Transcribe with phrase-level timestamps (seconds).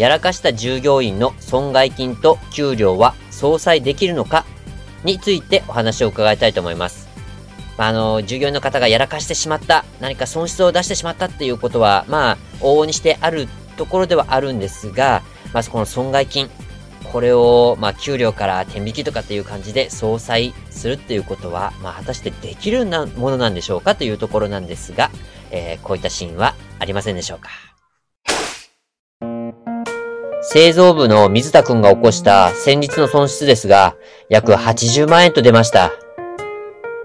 [0.00, 4.46] やらかした従業員の損害金と給料は相殺できるのか
[5.04, 7.06] についてお話を伺いたいと思います。
[7.76, 13.46] まあ、あの、従業員の方がやらかしてしまった、何か損失を出してしまったっていうことは、まあ、往々にしてある
[13.76, 15.20] ところではあるんですが、
[15.52, 16.48] まずこの損害金、
[17.12, 25.10] これを、まあ、給料から天引きとかっていう感じで相殺するっていうことは、まあ、果たしてできるなものなんでしょうかというところなんですが、
[25.50, 27.69] えー、こういったシーンはありませんでしょうか。
[30.42, 33.96] 製造部の水田くんが起こした先日の損失ですが、
[34.28, 35.90] 約80万円と出ました。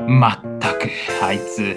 [0.08, 0.90] まったく、
[1.22, 1.76] あいつ。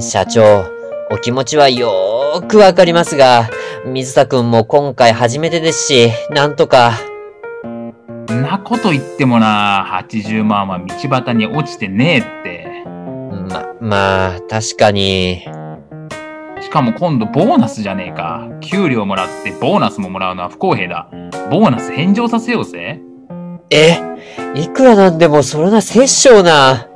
[0.00, 0.64] 社長、
[1.10, 3.50] お気持ちはよーくわかりますが、
[3.84, 6.92] 水田くんも今回初めてですし、なんとか。
[8.28, 12.66] なこと言ってもな、80万は道端に落ちてねえって。
[13.52, 15.65] ま、まあ、確かに。
[16.66, 18.48] しかも今度ボーナスじゃねえか。
[18.60, 21.08] 給料もらってボーナスももらうのは不公平だ。
[21.48, 23.00] ボーナス返上させようぜ。
[23.70, 24.00] え、
[24.56, 26.88] いくらなんでもそれな殺生な。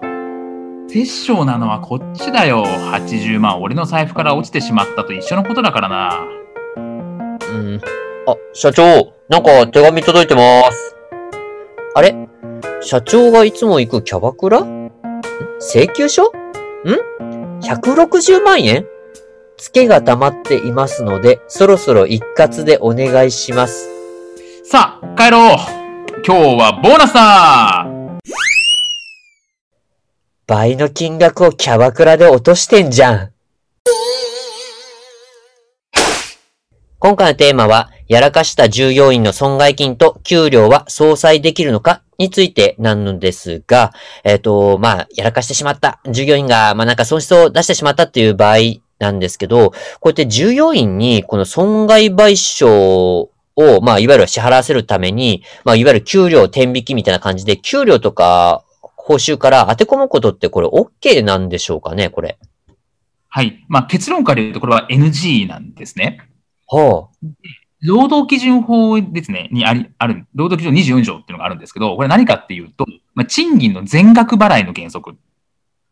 [0.89, 2.65] 殺生なのはこっちだよ。
[2.65, 6.19] 80万俺の財布から落ちてしまったと一緒のことだからな。
[6.77, 7.81] うん。
[8.27, 8.83] あ、社長、
[9.29, 10.41] なんか手紙届いてま
[10.73, 10.97] す。
[11.95, 12.17] あれ？
[12.83, 14.67] 社長がいつも行くキャバクラ？
[15.61, 16.25] 請求書？
[16.25, 16.31] ん
[17.61, 18.85] ?160 万円？
[19.61, 23.91] ツケが溜まっていますので、そろそろ一括でお願いします。
[24.65, 25.57] さあ、帰ろう
[26.27, 27.87] 今日はボーナスだ
[30.47, 33.33] 倍の金額をキャバクラで落としてんじゃん。
[36.99, 43.93] 今回のテーマは、やらかした従業員の損害金と給料は相殺できるのかについてなのですが、
[44.25, 46.01] えっ、ー、と、まあ、やらかしてしまった。
[46.11, 62.39] 従業員が、まあなんか損失を出してしまったっていう場合なんですけど、こうやって従業員にこの損害賠償を、まあ、いわゆる支払わせるために、まあ、いわゆる給料天引きみたいな感じで、給料とか報酬から当て込むことってこれ OK なんでしょうかね、これ。
[63.29, 63.65] はい。
[63.69, 66.21] まあ、結論から言うとこれは NG なんですね。
[66.69, 67.27] はあ。
[67.83, 72.85] 労働基準法ですね、にあり、ある、労働基準24条っていうのがあるんですけど、これ何かっていうと、
[73.15, 75.15] まあ、賃金の全額払いの原則っ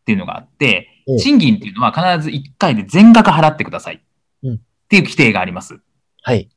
[0.05, 4.01] ていうのがあって、賃金っていうのは必ず1回で全額払ってください。
[4.45, 4.57] っ
[4.89, 5.79] ていう規定があります。
[6.23, 6.49] はい。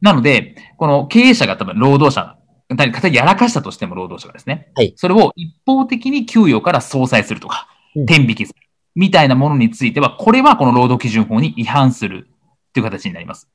[0.00, 2.36] なので、この経営者が多分労働者、
[2.68, 4.70] 何かやらかしたとしても労働者がですね。
[4.74, 4.92] はい。
[4.96, 7.68] それを一方的に給与から相殺するとか、
[8.06, 8.60] 天引きする。
[8.94, 12.28] みたいなものについては、これはこの労働基準法に違反する
[12.72, 13.48] という形になります。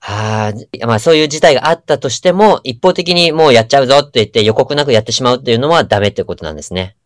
[0.00, 6.96] ああ、まあそういう事態があったとしても、一方的にもうやっちゃうぞって言って予告なくやってしまうっていうのはダメってことなんですね。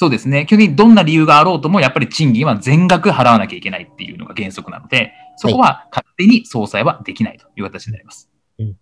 [0.00, 0.46] そうですね。
[0.46, 8.30] 基本的にどんな理由があろうとも、やっぱり賃金は全額払わなきゃいけないっていうのが原則なので、そこは勝手に総裁はできないという形になります。
[8.58, 8.76] うん、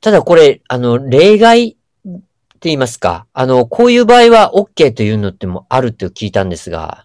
[0.00, 1.80] ただこれ、あの、例外って
[2.62, 7.04] 言いますか、あの、こういう場合は OK というのってもあるって聞いたんですが。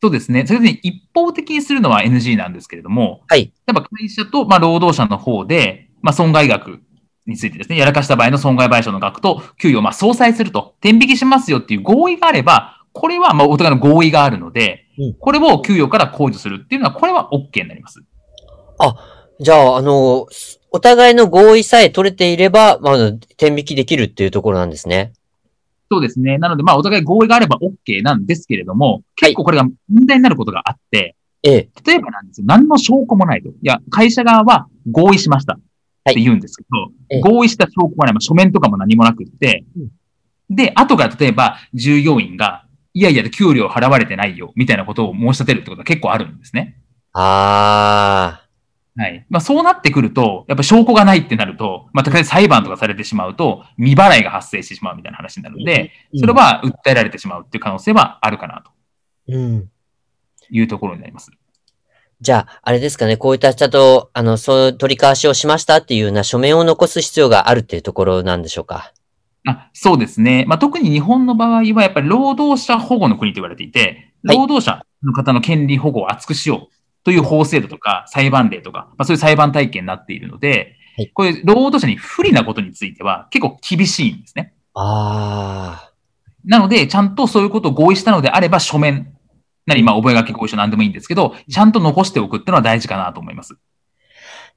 [0.00, 0.46] そうですね。
[0.46, 3.52] それで一方的にするのは NG なんですけれども、はい。
[3.66, 6.80] やっぱ会社と、まあ、労働者の方で、まあ、損害額
[7.26, 18.02] についてですね、やらかした場合の損害賠償の額と給与をまあ相殺すると、天引きしますよっていう合意があれば、これはまあお互いの合意があるので、うん、これを給与から控除するっていうのは、これは OK になります。
[18.78, 18.94] あ、
[19.40, 20.26] じゃあ、あの、
[20.70, 25.12] お互いの合意さえ取れていれば、まあ、天引きできるっていうところなんですね。
[25.90, 26.38] そうですね。
[26.38, 31.68] なので、まあ、お互い合意があれば OK なんですけれども、結構これが問題になることがあって、ええ。
[31.86, 32.46] 例えばなんですよ。
[32.46, 33.50] 何の証拠もないと。
[33.50, 35.58] いや、会社側は合意しました。
[36.10, 36.78] って言うんですけど、
[37.16, 46.78] はい、合意した証拠がない、まあ、書面とかも何もなくって、うん、で、後から例えば従業員が、いやいや、給料払われてないよ、みたいなことを申し立てるってことは結構あるんですね。
[47.12, 48.46] ああ。
[48.98, 49.26] はい。
[49.28, 58.70] まあそうなってくると、やっぱ証拠がないってなると、まあ、裁判とかされてしまうと、未払いが発生してしまうみたいな話になるので、それは訴えられてしまうっていう可能性はあるかなと。
[59.28, 59.68] うん。
[60.50, 61.30] いうところになります。
[62.20, 68.92] じゃあ、あれですかね、こういった人と、あの、そう、取り交わしをしましたっていうような書面を残す必要があるっていうところなんでしょうか？
[69.46, 70.44] あそうですね。
[70.48, 76.74] まあ、特に日本の場合は、やっぱり労働者保護の国と言われていて、労働者の方の権利保護を厚くしよう
[77.04, 84.54] という法制度とか裁判例とか、まあ、そういう裁判体系になっているので、はい、これ、労働者に不利なことについては結構厳しいんですね。
[84.72, 85.92] ああ。
[86.46, 89.15] なので、ちゃんとそういうことを合意したのであれば、書面
[89.66, 93.56] なり、まあ、覚書合意書なんでもいいんですけど、ちゃんと残しておくっていうのは大事かなと思います。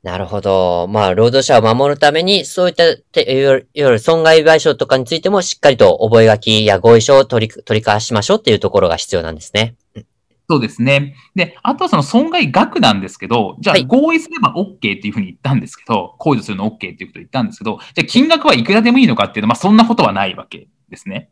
[0.01, 0.87] なるほど。
[0.89, 9.75] まあ、労働者を守るために、そういったて、いわゆる損害賠償とかについても、しっかりと覚書や合意書を取り、取り交わしましょうっていうところが必要なんですね。
[10.49, 11.15] そうですね。
[11.35, 21.29] で、あとはその損害額なんですけど、じゃあ合意すれば OK っていうふうに言ったんですけど、控除するの OK っていうことを言ったんですけど、じゃあ金額はいくらでもいいのかっていうと、まあそんなことはないわけですね。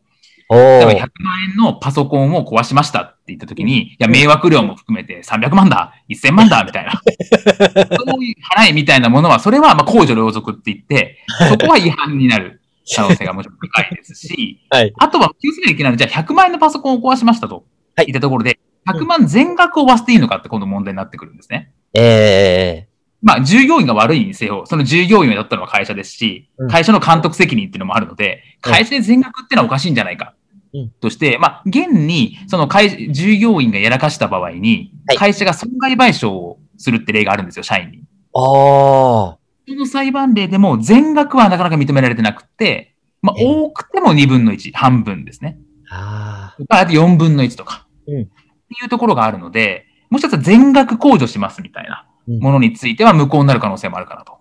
[0.49, 1.09] 例えば100万
[1.49, 6.91] 円のパソコンを壊しましたって言ったときに、いや、迷惑料も含めて300万だ、1000万だ、みたいな。
[7.97, 11.17] そういう払いみたいなものは、それはまあ控除両属って言って、
[11.49, 12.61] そこは違反になる
[12.95, 17.65] 可能性がもちろん高いですし、 はい、あとは気をつけなきないのは、じゃあ100万円のパソコンを壊しましたと
[17.97, 18.57] 言ったところで、
[18.87, 21.71] 100万全額を忘れていいのかって今度問題になってくるんですね。
[21.93, 30.35] ええーまあ、従業員が悪いにせよ、その従業員をやったのは会社ですし、会社の監督責任っていうのもあるので、会社で全額ってのはおかしいんじゃないか。
[30.99, 38.03] として、まあ、現に、その会、従業員がやらかした場合に、会社が損害賠償をするって例があるんですよ、社員に。
[38.33, 39.37] ああ。
[39.67, 45.57] その裁判例でも全額はなかなか認められてなくて、まあ、多くても2分の1、半分ですね。
[45.89, 46.79] ああ。
[46.79, 47.87] あと4分の1とか。
[48.07, 48.21] うん。
[48.21, 48.29] って
[48.83, 52.05] いうところがあるので、もしかしたら全額控除しますみたいな
[52.39, 54.36] ものについては無効になる可能性もあるかなと。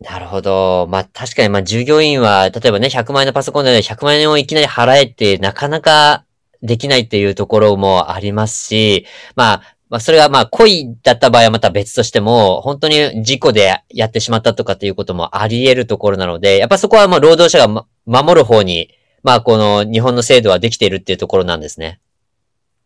[0.00, 0.86] なるほど。
[0.90, 6.24] まあ、確かに、ま、従業員は、例えばね、100万円のパソコンで100万円をいきなり払えってなかなか
[6.62, 9.04] できないっていうところもありますし、
[9.36, 22.00] まあ、まあ、それがまあ、故意だった場合はまた別としても、本当に事故でやってしまったとかっていうこともあり得るところなので、やっぱそこはまあ、労働者が、ま、守る方に、まあ、この日本の制度はできているっていうところなんですね。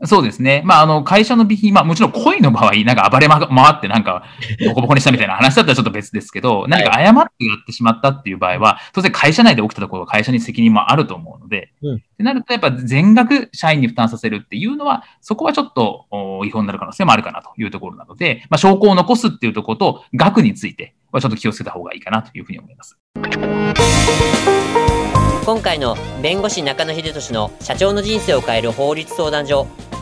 [0.06, 0.62] そうですね。
[0.64, 4.24] まあ、あの、会社の備品、まあ、もちろん恋の場合、なんか暴れま、回ってなんか、
[4.68, 16.06] ボコボコにしたみたいな話だったらちょっと別ですけど、何か誤ってやってしまったっていう場合は、当然会社内で起きたところ、会社に責任もあると思うので、うん、ってなると、やっぱ全額社員に負担させるっていうのは、そこはちょっと
[16.44, 22.98] 違法になる可能性もあるかなというところなので、まあ、証拠を残すっていうところと、額についてはちょっと気をつけた方がいいかなというふうに思います。
[25.44, 29.66] 今回の弁護士中野秀俊の社長の人生を変える法律相談所